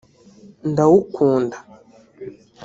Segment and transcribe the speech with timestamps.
[0.71, 1.57] ndawukunda